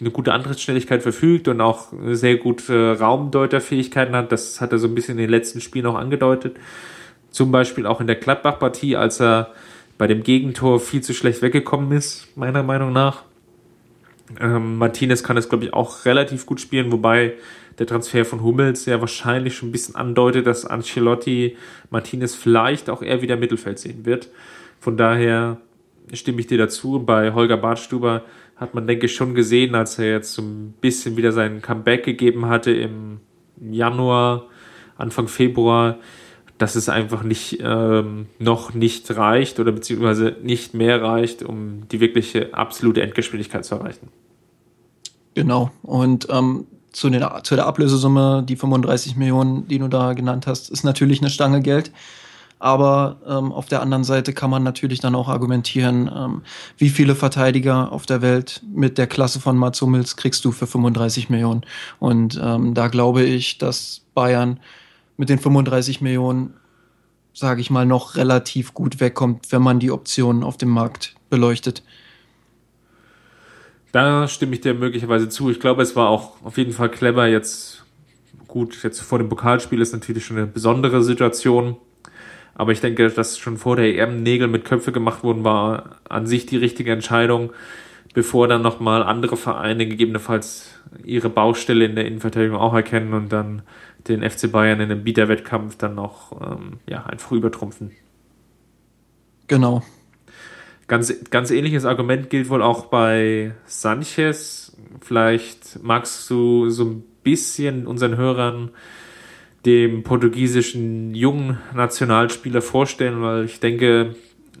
[0.00, 4.32] eine gute Antrittsschnelligkeit verfügt und auch sehr gute Raumdeuterfähigkeiten hat.
[4.32, 6.56] Das hat er so ein bisschen in den letzten Spielen auch angedeutet.
[7.30, 9.52] Zum Beispiel auch in der Gladbach-Partie, als er
[9.96, 13.24] bei dem Gegentor viel zu schlecht weggekommen ist, meiner Meinung nach.
[14.40, 17.34] Ähm, Martinez kann es, glaube ich, auch relativ gut spielen, wobei
[17.78, 21.56] der Transfer von Hummels ja wahrscheinlich schon ein bisschen andeutet, dass Ancelotti
[21.90, 24.28] Martinez vielleicht auch eher wieder Mittelfeld sehen wird.
[24.80, 25.58] Von daher
[26.12, 27.02] stimme ich dir dazu.
[27.04, 28.24] Bei Holger Bartstuber
[28.56, 32.04] hat man, denke ich, schon gesehen, als er jetzt so ein bisschen wieder sein Comeback
[32.04, 33.20] gegeben hatte im
[33.60, 34.46] Januar,
[34.96, 35.98] Anfang Februar,
[36.58, 42.00] dass es einfach nicht ähm, noch nicht reicht oder beziehungsweise nicht mehr reicht, um die
[42.00, 44.08] wirkliche absolute Endgeschwindigkeit zu erreichen.
[45.34, 45.70] Genau.
[45.82, 50.68] Und ähm, zu, den, zu der Ablösesumme, die 35 Millionen, die du da genannt hast,
[50.68, 51.92] ist natürlich eine Stange Geld.
[52.58, 56.42] Aber ähm, auf der anderen Seite kann man natürlich dann auch argumentieren, ähm,
[56.76, 60.66] wie viele Verteidiger auf der Welt mit der Klasse von Mats Hummels kriegst du für
[60.66, 61.62] 35 Millionen.
[62.00, 64.58] Und ähm, da glaube ich, dass Bayern
[65.18, 66.54] mit den 35 Millionen,
[67.34, 71.82] sage ich mal, noch relativ gut wegkommt, wenn man die Optionen auf dem Markt beleuchtet.
[73.92, 75.50] Da stimme ich dir möglicherweise zu.
[75.50, 77.26] Ich glaube, es war auch auf jeden Fall clever.
[77.26, 77.84] Jetzt,
[78.46, 81.76] gut, jetzt vor dem Pokalspiel ist natürlich schon eine besondere Situation.
[82.54, 86.26] Aber ich denke, dass schon vor der EM Nägel mit Köpfe gemacht wurden, war an
[86.26, 87.52] sich die richtige Entscheidung,
[88.14, 93.62] bevor dann nochmal andere Vereine gegebenenfalls ihre Baustelle in der Innenverteidigung auch erkennen und dann
[94.08, 97.92] den FC Bayern in einem Bieterwettkampf dann noch ähm, ja, einfach übertrumpfen.
[99.46, 99.82] Genau.
[100.86, 104.76] Ganz, ganz ähnliches Argument gilt wohl auch bei Sanchez.
[105.00, 108.70] Vielleicht magst du so ein bisschen unseren Hörern
[109.66, 114.14] dem portugiesischen jungen Nationalspieler vorstellen, weil ich denke,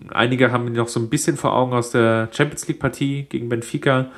[0.08, 3.48] einige haben ihn noch so ein bisschen vor Augen aus der Champions League Partie gegen
[3.48, 4.10] Benfica,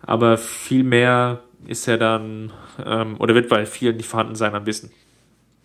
[0.00, 2.52] aber viel mehr ist er dann
[2.84, 4.90] ähm, oder wird bei vielen nicht vorhanden sein an Wissen.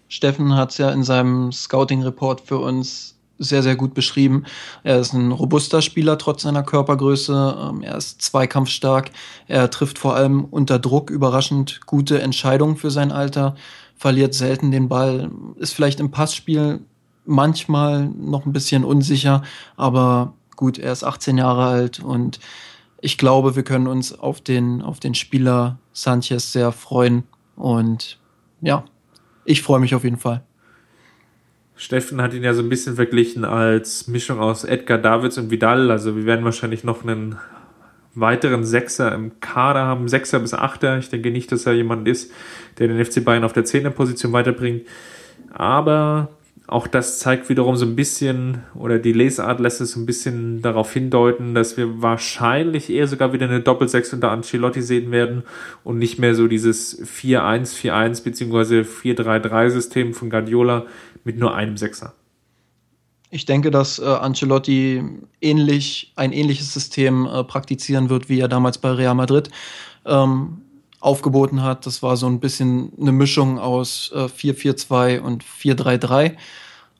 [0.09, 4.45] Steffen hat es ja in seinem Scouting-Report für uns sehr, sehr gut beschrieben.
[4.83, 7.57] Er ist ein robuster Spieler trotz seiner Körpergröße.
[7.59, 9.11] Ähm, er ist zweikampfstark.
[9.47, 13.55] Er trifft vor allem unter Druck überraschend gute Entscheidungen für sein Alter
[14.03, 16.81] verliert selten den Ball, ist vielleicht im Passspiel
[17.25, 19.43] manchmal noch ein bisschen unsicher,
[19.77, 22.41] aber gut, er ist 18 Jahre alt und
[22.99, 27.23] ich glaube, wir können uns auf den, auf den Spieler Sanchez sehr freuen
[27.55, 28.19] und
[28.61, 28.83] ja,
[29.45, 30.43] ich freue mich auf jeden Fall.
[31.75, 35.91] Steffen hat ihn ja so ein bisschen verglichen als Mischung aus Edgar Davids und Vidal.
[35.91, 37.37] Also wir werden wahrscheinlich noch einen
[38.15, 40.99] weiteren Sechser im Kader haben, Sechser bis Achter.
[40.99, 42.31] Ich denke nicht, dass er jemand ist,
[42.77, 44.83] der den FC Bayern auf der Zehnerposition weiterbringt.
[45.51, 46.29] Aber
[46.67, 50.61] auch das zeigt wiederum so ein bisschen, oder die Lesart lässt es so ein bisschen
[50.61, 55.43] darauf hindeuten, dass wir wahrscheinlich eher sogar wieder eine Doppelsechs unter Ancelotti sehen werden
[55.83, 58.81] und nicht mehr so dieses 4-1-4-1 bzw.
[58.81, 60.85] 4-3-3-System von Guardiola
[61.25, 62.13] mit nur einem Sechser.
[63.29, 65.03] Ich denke, dass äh, Ancelotti
[65.41, 69.49] ähnlich, ein ähnliches System äh, praktizieren wird, wie er damals bei Real Madrid
[70.05, 70.62] ähm,
[71.03, 71.85] aufgeboten hat.
[71.85, 76.35] Das war so ein bisschen eine Mischung aus äh, 4-4-2 und 4-3-3.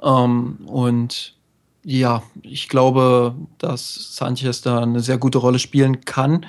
[0.01, 1.35] Ähm, und
[1.83, 6.45] ja, ich glaube, dass Sanchez da eine sehr gute Rolle spielen kann.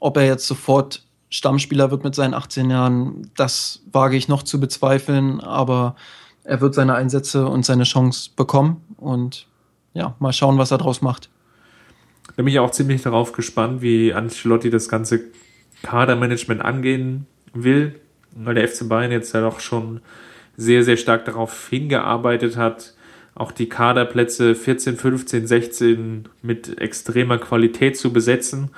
[0.00, 4.60] Ob er jetzt sofort Stammspieler wird mit seinen 18 Jahren, das wage ich noch zu
[4.60, 5.96] bezweifeln, aber
[6.44, 9.46] er wird seine Einsätze und seine Chance bekommen und
[9.94, 11.30] ja, mal schauen, was er draus macht.
[12.36, 15.20] Da bin ich auch ziemlich darauf gespannt, wie Ancelotti das ganze
[15.82, 17.94] Kadermanagement angehen will,
[18.34, 20.00] weil der FC Bayern jetzt ja doch schon
[20.56, 22.94] sehr, sehr stark darauf hingearbeitet hat,
[23.34, 28.70] auch die Kaderplätze 14, 15, 16 mit extremer Qualität zu besetzen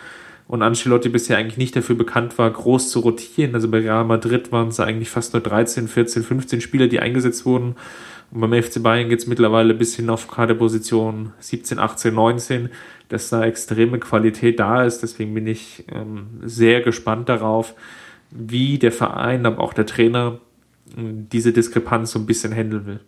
[0.46, 3.54] und Ancelotti bisher eigentlich nicht dafür bekannt war, groß zu rotieren.
[3.54, 7.46] Also bei Real Madrid waren es eigentlich fast nur 13, 14, 15 Spieler, die eingesetzt
[7.46, 7.76] wurden.
[8.30, 12.68] Und beim FC Bayern geht es mittlerweile bis hin auf Kaderposition 17, 18, 19,
[13.08, 15.02] dass da extreme Qualität da ist.
[15.02, 17.74] Deswegen bin ich ähm, sehr gespannt darauf,
[18.30, 20.38] wie der Verein, aber auch der Trainer
[20.96, 23.00] ähm, diese Diskrepanz so ein bisschen handeln will.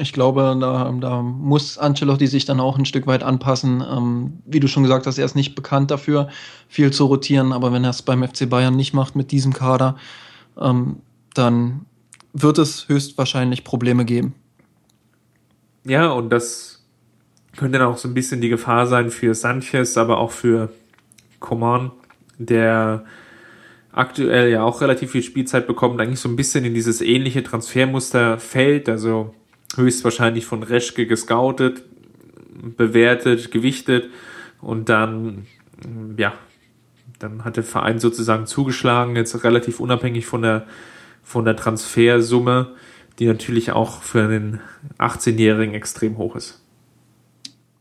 [0.00, 3.82] Ich glaube, da, da, muss Ancelotti sich dann auch ein Stück weit anpassen.
[3.82, 6.28] Ähm, wie du schon gesagt hast, er ist nicht bekannt dafür,
[6.68, 9.96] viel zu rotieren, aber wenn er es beim FC Bayern nicht macht mit diesem Kader,
[10.56, 10.98] ähm,
[11.34, 11.86] dann
[12.32, 14.34] wird es höchstwahrscheinlich Probleme geben.
[15.84, 16.84] Ja, und das
[17.56, 20.70] könnte dann auch so ein bisschen die Gefahr sein für Sanchez, aber auch für
[21.40, 21.90] Coman,
[22.38, 23.04] der
[23.92, 28.38] aktuell ja auch relativ viel Spielzeit bekommt, eigentlich so ein bisschen in dieses ähnliche Transfermuster
[28.38, 28.88] fällt.
[28.88, 29.34] Also
[29.76, 31.82] höchstwahrscheinlich von Reschke gescoutet,
[32.76, 34.10] bewertet, gewichtet
[34.60, 35.46] und dann,
[36.16, 36.32] ja,
[37.18, 40.66] dann hat der Verein sozusagen zugeschlagen, jetzt relativ unabhängig von der,
[41.28, 42.68] von der Transfersumme,
[43.18, 44.60] die natürlich auch für einen
[44.98, 46.62] 18-Jährigen extrem hoch ist.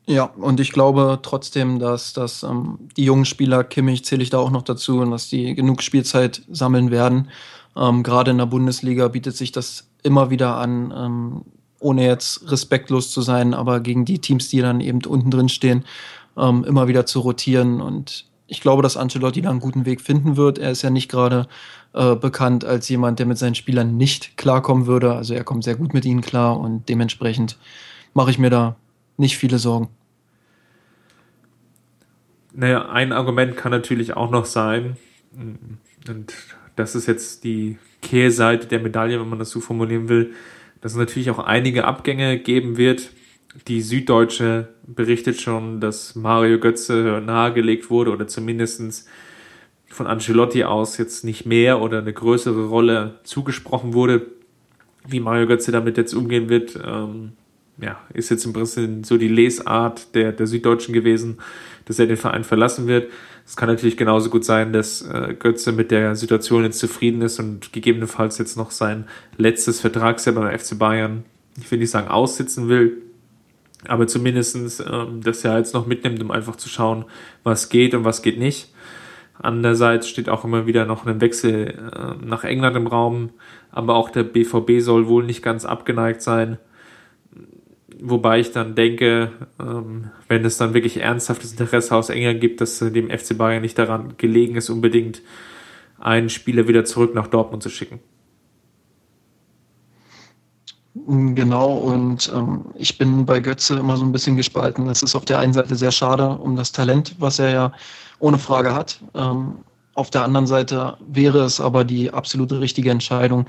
[0.06, 4.40] Ja, und ich glaube trotzdem, dass, dass ähm, die jungen Spieler, Kimmich zähle ich da
[4.40, 7.30] auch noch dazu, und dass die genug Spielzeit sammeln werden.
[7.78, 11.42] Ähm, Gerade in der Bundesliga bietet sich das immer wieder an, ähm,
[11.80, 15.86] ohne jetzt respektlos zu sein, aber gegen die Teams, die dann eben unten drin stehen,
[16.36, 17.80] ähm, immer wieder zu rotieren.
[17.80, 20.58] Und ich glaube, dass Ancelotti da einen guten Weg finden wird.
[20.58, 21.48] Er ist ja nicht gerade
[21.94, 25.14] äh, bekannt als jemand, der mit seinen Spielern nicht klarkommen würde.
[25.14, 27.58] Also er kommt sehr gut mit ihnen klar und dementsprechend
[28.14, 28.76] mache ich mir da
[29.18, 29.90] nicht viele Sorgen.
[32.54, 34.98] Naja, ein Argument kann natürlich auch noch sein,
[35.38, 36.34] und
[36.76, 40.34] das ist jetzt die Kehrseite der Medaille, wenn man das so formulieren will,
[40.82, 43.12] dass es natürlich auch einige Abgänge geben wird.
[43.68, 49.08] Die Süddeutsche berichtet schon, dass Mario Götze nahegelegt wurde oder zumindest
[49.90, 54.28] von Ancelotti aus jetzt nicht mehr oder eine größere Rolle zugesprochen wurde.
[55.08, 57.32] Wie Mario Götze damit jetzt umgehen wird, ähm,
[57.80, 61.38] ja, ist jetzt im Prinzip so die Lesart der, der Süddeutschen gewesen,
[61.86, 63.12] dass er den Verein verlassen wird.
[63.46, 67.40] Es kann natürlich genauso gut sein, dass äh, Götze mit der Situation jetzt zufrieden ist
[67.40, 69.06] und gegebenenfalls jetzt noch sein
[69.38, 71.24] letztes Vertragsjahr beim FC Bayern,
[71.58, 72.98] ich will nicht sagen aussitzen will,
[73.88, 77.06] aber zumindestens ähm, das Jahr jetzt noch mitnimmt, um einfach zu schauen,
[77.44, 78.74] was geht und was geht nicht.
[79.40, 83.30] Andererseits steht auch immer wieder noch ein Wechsel äh, nach England im Raum,
[83.72, 86.58] aber auch der BVB soll wohl nicht ganz abgeneigt sein.
[88.00, 92.80] Wobei ich dann denke, ähm, wenn es dann wirklich ernsthaftes Interesse aus England gibt, dass
[92.80, 95.22] dem FC Bayern nicht daran gelegen ist, unbedingt
[96.00, 98.00] einen Spieler wieder zurück nach Dortmund zu schicken.
[101.06, 104.90] Genau, und ähm, ich bin bei Götze immer so ein bisschen gespalten.
[104.90, 107.72] Es ist auf der einen Seite sehr schade um das Talent, was er ja
[108.20, 109.00] ohne Frage hat.
[109.14, 109.58] Ähm,
[109.94, 113.46] auf der anderen Seite wäre es aber die absolute richtige Entscheidung,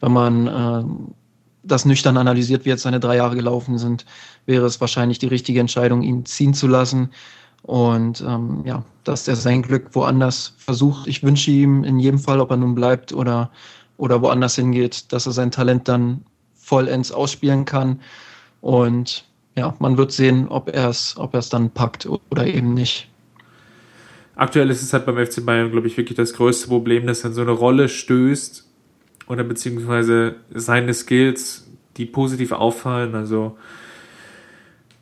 [0.00, 0.84] wenn man äh,
[1.62, 4.04] das nüchtern analysiert, wie jetzt seine drei Jahre gelaufen sind,
[4.46, 7.10] wäre es wahrscheinlich die richtige Entscheidung, ihn ziehen zu lassen.
[7.62, 11.06] Und ähm, ja, dass er sein Glück woanders versucht.
[11.06, 13.50] Ich wünsche ihm in jedem Fall, ob er nun bleibt oder,
[13.96, 16.24] oder woanders hingeht, dass er sein Talent dann
[16.70, 18.00] vollends ausspielen kann.
[18.60, 19.24] Und
[19.56, 23.08] ja, man wird sehen, ob er es ob dann packt oder eben nicht.
[24.36, 27.30] Aktuell ist es halt beim FC Bayern, glaube ich, wirklich das größte Problem, dass er
[27.30, 28.66] in so eine Rolle stößt,
[29.26, 33.56] oder beziehungsweise seine Skills, die positiv auffallen, also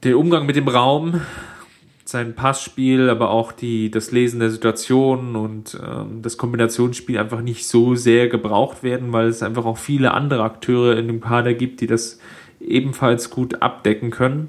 [0.03, 1.23] der Umgang mit dem Raum,
[2.09, 7.69] sein Passspiel, aber auch die, das Lesen der Situationen und ähm, das Kombinationsspiel einfach nicht
[7.69, 11.83] so sehr gebraucht werden, weil es einfach auch viele andere Akteure in dem Kader gibt,
[11.83, 12.19] die das
[12.61, 14.49] ebenfalls gut abdecken können.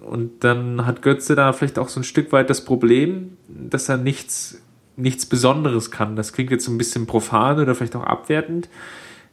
[0.00, 3.98] Und dann hat Götze da vielleicht auch so ein Stück weit das Problem, dass er
[3.98, 4.62] nichts
[4.96, 6.16] nichts Besonderes kann.
[6.16, 8.70] Das klingt jetzt ein bisschen profan oder vielleicht auch abwertend,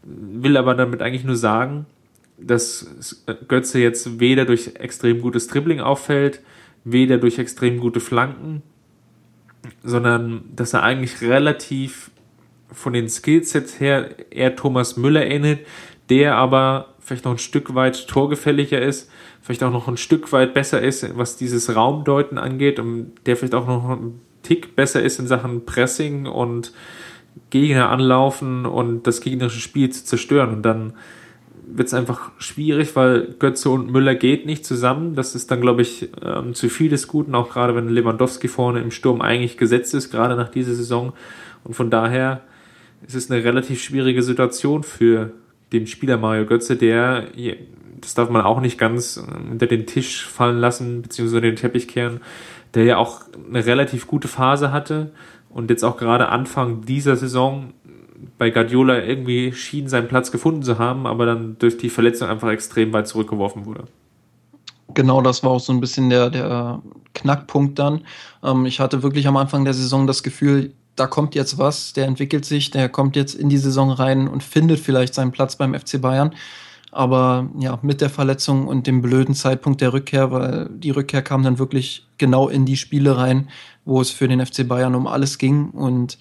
[0.04, 1.86] will aber damit eigentlich nur sagen,
[2.38, 6.42] dass Götze jetzt weder durch extrem gutes Dribbling auffällt,
[6.91, 8.63] weder durch extrem gute Flanken,
[9.84, 12.12] sondern dass er eigentlich relativ
[12.71, 15.60] von den Skillsets her eher Thomas Müller ähnelt,
[16.10, 19.10] der aber vielleicht noch ein Stück weit torgefälliger ist,
[19.41, 23.56] vielleicht auch noch ein Stück weit besser ist, was dieses Raumdeuten angeht und der vielleicht
[23.56, 26.73] auch noch ein Tick besser ist in Sachen Pressing und
[27.50, 30.54] Gegner anlaufen und das gegnerische Spiel zu zerstören.
[30.54, 30.93] Und dann
[31.69, 35.15] wird es einfach schwierig, weil Götze und Müller geht nicht zusammen.
[35.15, 38.82] Das ist dann, glaube ich, ähm, zu viel des Guten, auch gerade wenn Lewandowski vorne
[38.82, 41.13] im Sturm eigentlich gesetzt ist, gerade nach dieser Saison.
[41.63, 42.41] Und von daher
[43.06, 45.32] ist es eine relativ schwierige Situation für
[45.73, 47.25] den Spieler Mario Götze, der,
[47.99, 51.88] das darf man auch nicht ganz äh, unter den Tisch fallen lassen, beziehungsweise den Teppich
[51.88, 52.21] kehren,
[52.73, 55.12] der ja auch eine relativ gute Phase hatte
[55.49, 57.73] und jetzt auch gerade Anfang dieser Saison
[58.38, 62.49] bei Guardiola irgendwie schien seinen Platz gefunden zu haben, aber dann durch die Verletzung einfach
[62.49, 63.86] extrem weit zurückgeworfen wurde.
[64.93, 66.82] Genau, das war auch so ein bisschen der, der
[67.13, 68.01] Knackpunkt dann.
[68.43, 72.06] Ähm, ich hatte wirklich am Anfang der Saison das Gefühl, da kommt jetzt was, der
[72.06, 75.75] entwickelt sich, der kommt jetzt in die Saison rein und findet vielleicht seinen Platz beim
[75.75, 76.34] FC Bayern.
[76.91, 81.43] Aber ja, mit der Verletzung und dem blöden Zeitpunkt der Rückkehr, weil die Rückkehr kam
[81.43, 83.49] dann wirklich genau in die Spiele rein,
[83.86, 85.69] wo es für den FC Bayern um alles ging.
[85.69, 86.17] Und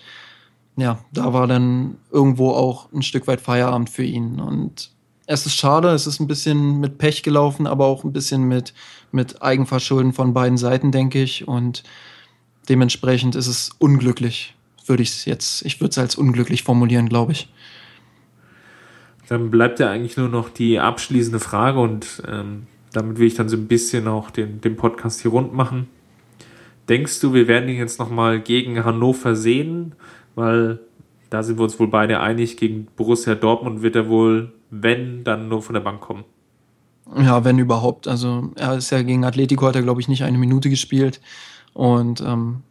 [0.76, 4.38] ja, da war dann irgendwo auch ein Stück weit Feierabend für ihn.
[4.38, 4.90] Und
[5.26, 8.74] es ist schade, es ist ein bisschen mit Pech gelaufen, aber auch ein bisschen mit,
[9.10, 11.48] mit Eigenverschulden von beiden Seiten, denke ich.
[11.48, 11.82] Und
[12.68, 14.54] dementsprechend ist es unglücklich,
[14.86, 17.48] würde ich es jetzt, ich würde es als unglücklich formulieren, glaube ich.
[19.28, 23.48] Dann bleibt ja eigentlich nur noch die abschließende Frage und ähm, damit will ich dann
[23.48, 25.88] so ein bisschen auch den, den Podcast hier rund machen.
[26.88, 29.96] Denkst du, wir werden ihn jetzt nochmal gegen Hannover sehen?
[30.36, 30.78] Weil
[31.30, 35.48] da sind wir uns wohl beide einig, gegen Borussia Dortmund wird er wohl, wenn, dann
[35.48, 36.24] nur von der Bank kommen.
[37.16, 38.06] Ja, wenn überhaupt.
[38.06, 41.20] Also er ist ja gegen Atletico, hat er glaube ich nicht eine Minute gespielt.
[41.72, 42.62] Und ähm,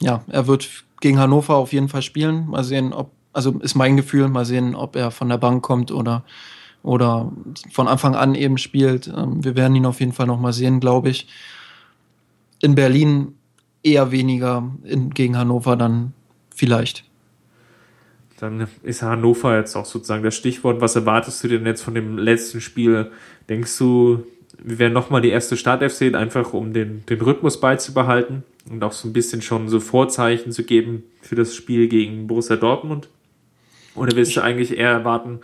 [0.00, 2.48] ja, er wird gegen Hannover auf jeden Fall spielen.
[2.48, 5.92] Mal sehen, ob also ist mein Gefühl, mal sehen, ob er von der Bank kommt
[5.92, 6.24] oder,
[6.82, 7.30] oder
[7.70, 9.08] von Anfang an eben spielt.
[9.08, 11.28] Ähm, wir werden ihn auf jeden Fall noch mal sehen, glaube ich.
[12.62, 13.34] In Berlin
[13.82, 16.14] eher weniger in, gegen Hannover dann
[16.56, 17.04] vielleicht.
[18.38, 20.80] Dann ist Hannover jetzt auch sozusagen das Stichwort.
[20.80, 23.10] Was erwartest du denn jetzt von dem letzten Spiel?
[23.48, 24.26] Denkst du,
[24.62, 28.92] wir werden nochmal die erste Startelf sehen, einfach um den, den Rhythmus beizubehalten und auch
[28.92, 33.08] so ein bisschen schon so Vorzeichen zu geben für das Spiel gegen Borussia Dortmund?
[33.94, 35.40] Oder willst du eigentlich eher erwarten,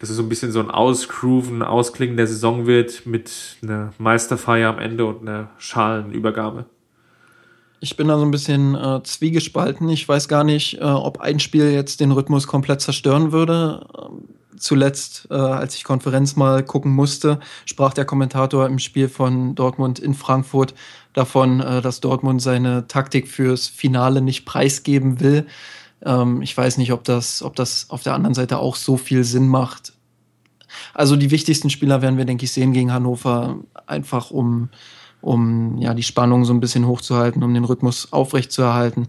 [0.00, 4.70] dass es so ein bisschen so ein Ausgrooven, Ausklingen der Saison wird mit einer Meisterfeier
[4.70, 6.66] am Ende und einer Schalenübergabe?
[7.80, 9.88] Ich bin da so ein bisschen äh, zwiegespalten.
[9.88, 13.86] Ich weiß gar nicht, äh, ob ein Spiel jetzt den Rhythmus komplett zerstören würde.
[13.98, 19.54] Ähm, zuletzt, äh, als ich Konferenz mal gucken musste, sprach der Kommentator im Spiel von
[19.54, 20.74] Dortmund in Frankfurt
[21.12, 25.46] davon, äh, dass Dortmund seine Taktik fürs Finale nicht preisgeben will.
[26.04, 29.24] Ähm, ich weiß nicht, ob das, ob das auf der anderen Seite auch so viel
[29.24, 29.92] Sinn macht.
[30.92, 34.70] Also die wichtigsten Spieler werden wir, denke ich, sehen gegen Hannover, einfach um,
[35.24, 39.08] um ja, die Spannung so ein bisschen hochzuhalten, um den Rhythmus aufrechtzuerhalten.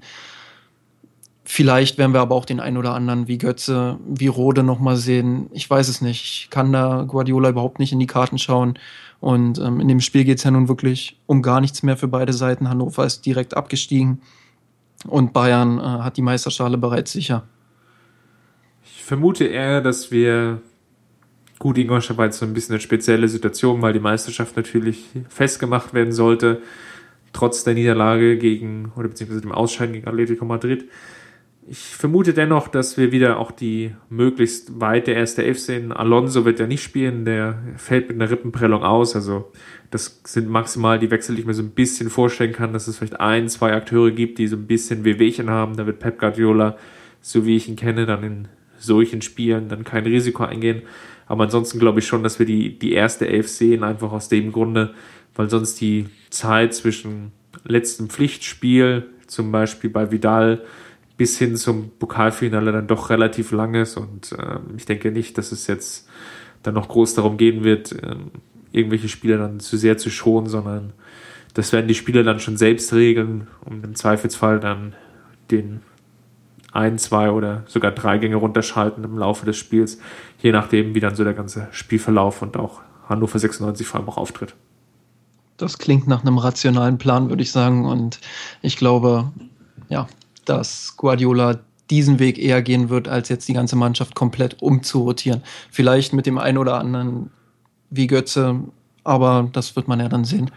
[1.44, 5.48] Vielleicht werden wir aber auch den einen oder anderen wie Götze, wie Rode nochmal sehen.
[5.52, 6.24] Ich weiß es nicht.
[6.24, 8.80] Ich kann da Guardiola überhaupt nicht in die Karten schauen.
[9.20, 12.08] Und ähm, in dem Spiel geht es ja nun wirklich um gar nichts mehr für
[12.08, 12.70] beide Seiten.
[12.70, 14.22] Hannover ist direkt abgestiegen
[15.08, 17.44] und Bayern äh, hat die Meisterschale bereits sicher.
[18.84, 20.62] Ich vermute eher, dass wir
[21.60, 25.94] gut, Ingolstadt war jetzt so ein bisschen eine spezielle Situation, weil die Meisterschaft natürlich festgemacht
[25.94, 26.62] werden sollte,
[27.34, 30.86] trotz der Niederlage gegen, oder beziehungsweise dem Ausscheiden gegen Atletico Madrid.
[31.68, 35.92] Ich vermute dennoch, dass wir wieder auch die möglichst weite erste Elf sehen.
[35.92, 39.16] Alonso wird ja nicht spielen, der fällt mit einer Rippenprellung aus.
[39.16, 39.52] Also
[39.90, 42.98] das sind maximal die Wechsel, die ich mir so ein bisschen vorstellen kann, dass es
[42.98, 45.76] vielleicht ein, zwei Akteure gibt, die so ein bisschen Wehwehchen haben.
[45.76, 46.78] Da wird Pep Guardiola,
[47.20, 50.84] so wie ich ihn kenne, dann in solchen Spielen dann kein Risiko eingehen.
[51.28, 54.52] Aber ansonsten glaube ich schon, dass wir die, die erste Elf sehen, einfach aus dem
[54.52, 54.94] Grunde,
[55.36, 57.32] weil sonst die Zeit zwischen
[57.64, 60.62] letztem Pflichtspiel, zum Beispiel bei Vidal,
[61.18, 63.98] bis hin zum Pokalfinale dann doch relativ lang ist.
[63.98, 66.08] Und äh, ich denke nicht, dass es jetzt
[66.64, 68.16] dann noch groß darum gehen wird, äh,
[68.72, 70.94] irgendwelche Spieler dann zu sehr zu schonen, sondern
[71.54, 74.94] das werden die Spieler dann schon selbst regeln und im Zweifelsfall dann
[75.52, 75.82] den
[76.76, 79.98] ein, zwei oder sogar drei Gänge runterschalten im Laufe des Spiels,
[80.42, 84.18] je nachdem, wie dann so der ganze Spielverlauf und auch Hannover 96 vor allem auch
[84.18, 84.56] auftritt.
[85.58, 87.86] Das klingt nach einem rationalen Plan, würde ich sagen.
[87.86, 88.20] Und
[88.62, 89.32] ich glaube,
[89.88, 90.08] ja,
[90.44, 91.60] dass Guardiola
[91.90, 95.44] diesen Weg eher gehen wird, als jetzt die ganze Mannschaft komplett umzurotieren.
[95.72, 97.30] Vielleicht mit dem einen oder anderen
[97.90, 98.60] wie Götze,
[99.04, 100.52] aber das wird man ja dann sehen.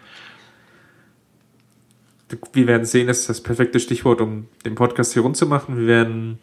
[2.53, 5.79] Wir werden sehen, das ist das perfekte Stichwort, um den Podcast hier rund zu machen.
[5.79, 6.39] Wir werden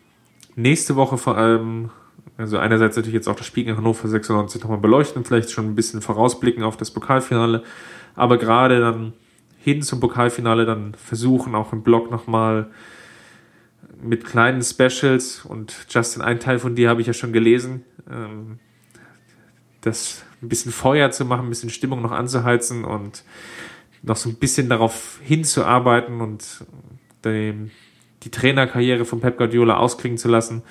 [0.56, 1.91] nächste Woche vor allem,
[2.38, 5.76] also einerseits natürlich jetzt auch das Spiel in Hannover 96 nochmal beleuchten, vielleicht schon ein
[5.76, 7.63] bisschen vorausblicken auf das Pokalfinale,
[8.15, 9.13] aber gerade dann
[9.60, 12.71] hin zum Pokalfinale dann versuchen, auch im Blog nochmal
[14.02, 18.60] mit kleinen Specials und Justin, ein Teil von dir habe ich ja schon gelesen, ähm,
[19.82, 23.24] das ein bisschen Feuer zu machen, ein bisschen Stimmung noch anzuheizen und
[24.06, 26.65] noch so ein bisschen darauf hinzuarbeiten und
[27.24, 27.72] dem,
[28.24, 30.63] die Trainerkarriere von Pep Guardiola ausklingen zu lassen.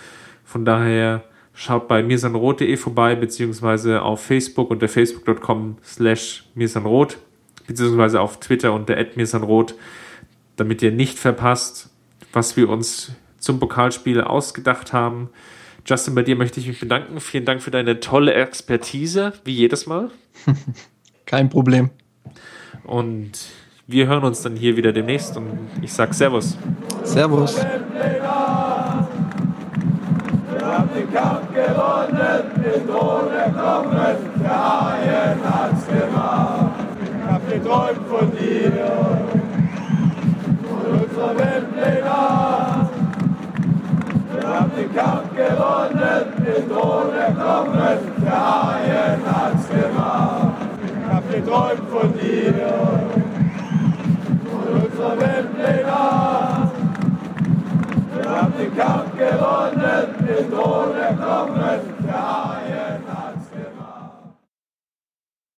[0.45, 7.19] Von daher schaut bei mirsanrot.de vorbei, beziehungsweise auf Facebook unter facebook.com slash mirsanrot,
[7.67, 9.75] beziehungsweise auf Twitter unter mirsanrot,
[10.57, 11.91] damit ihr nicht verpasst,
[12.33, 15.31] was wir uns zum Pokalspiel ausgedacht haben.
[15.87, 17.21] Justin, bei dir möchte ich mich bedanken.
[17.21, 20.11] Vielen Dank für deine tolle Expertise, wie jedes Mal.
[21.27, 21.91] Kein Problem.
[22.85, 23.33] Und
[23.87, 26.57] wir hören uns dann hier wieder demnächst und ich sag Servus.
[27.03, 27.57] Servus.
[27.57, 27.65] Wir
[30.67, 36.71] haben den Kampf gewonnen, den Tod kommen, der Haien hat's gemacht.
[37.03, 38.73] Ich hab geträumt von dir,
[40.69, 42.15] von unserer Weltpläne.
[44.33, 50.44] Wir haben den Kampf gewonnen, den Tod kommen, der Haien hat's gemacht
[51.35, 52.55] geträumt von dir,
[54.51, 56.71] von unserer Welt legal.
[58.15, 63.14] Wir haben den Kampf gewonnen, den Thron erklommen, der ANA.